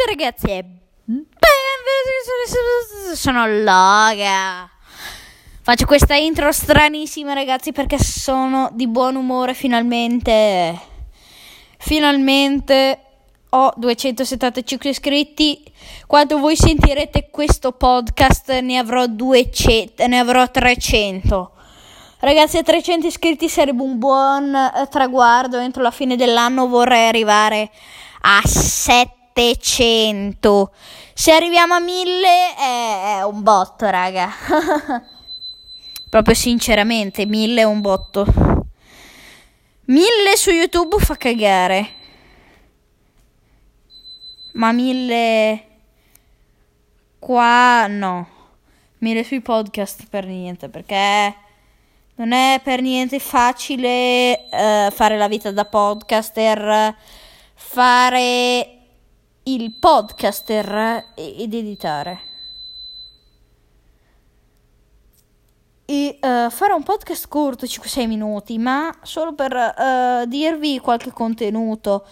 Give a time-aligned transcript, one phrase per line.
[0.00, 0.64] salve ragazzi e
[1.04, 1.46] benvenuti
[3.14, 4.68] sono Loga.
[5.62, 10.78] Faccio questa intro stranissima ragazzi perché sono di buon umore finalmente.
[11.78, 13.00] Finalmente
[13.50, 15.62] ho 275 iscritti.
[16.06, 21.52] Quando voi sentirete questo podcast ne avrò 200, ne avrò 300.
[22.20, 25.58] Ragazzi, a 300 iscritti sarebbe un buon eh, traguardo.
[25.58, 27.70] Entro la fine dell'anno vorrei arrivare
[28.22, 28.40] a
[29.40, 30.70] 700.
[31.14, 34.30] Se arriviamo a 1000 è, è un botto, raga.
[36.10, 38.26] Proprio sinceramente, 1000 è un botto.
[39.86, 41.88] 1000 su YouTube fa cagare.
[44.52, 45.64] Ma 1000
[47.18, 48.28] qua no.
[48.98, 51.34] 1000 sui podcast per niente, perché
[52.16, 56.94] non è per niente facile uh, fare la vita da podcaster,
[57.54, 58.79] fare
[59.44, 62.20] il podcaster ed editare.
[65.84, 72.06] E uh, fare un podcast corto, 5-6 minuti, ma solo per uh, dirvi qualche contenuto.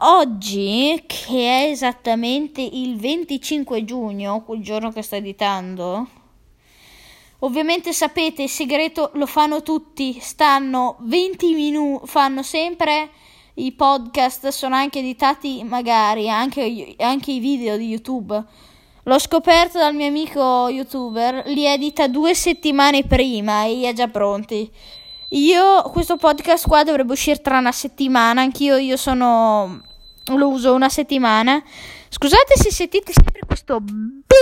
[0.00, 6.08] oggi, che è esattamente il 25 giugno, quel giorno che sto editando,
[7.40, 13.10] Ovviamente sapete, il segreto lo fanno tutti, stanno 20 minuti, fanno sempre
[13.56, 18.42] i podcast, sono anche editati magari, anche, anche i video di YouTube.
[19.02, 24.08] L'ho scoperto dal mio amico youtuber, li edita due settimane prima e li ha già
[24.08, 24.70] pronti.
[25.30, 29.82] Io, questo podcast qua dovrebbe uscire tra una settimana, anch'io io sono,
[30.24, 31.62] lo uso una settimana.
[32.08, 34.34] Scusate se sentite sempre questo beep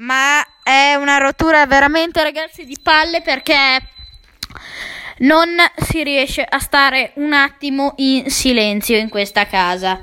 [0.00, 3.54] ma è una rottura veramente ragazzi di palle perché
[5.20, 10.00] non si riesce a stare un attimo in silenzio in questa casa.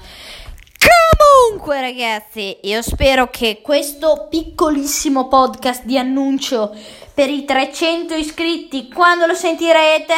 [0.78, 6.76] Comunque ragazzi, io spero che questo piccolissimo podcast di annuncio
[7.14, 10.14] per i 300 iscritti, quando lo sentirete,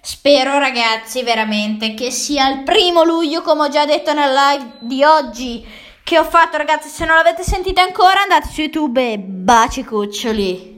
[0.00, 5.02] spero ragazzi veramente che sia il primo luglio come ho già detto nel live di
[5.02, 5.66] oggi
[6.04, 10.75] che ho fatto ragazzi se non l'avete sentita ancora andate su youtube e baci cuccioli